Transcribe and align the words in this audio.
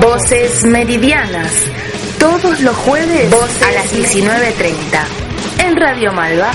Voces 0.00 0.64
Meridianas, 0.64 1.52
todos 2.18 2.60
los 2.60 2.76
jueves 2.76 3.30
a 3.62 3.72
las 3.72 3.94
19.30 3.94 5.64
en 5.64 5.76
Radio 5.76 6.12
Malva. 6.12 6.50